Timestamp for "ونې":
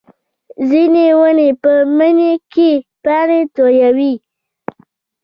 1.19-1.49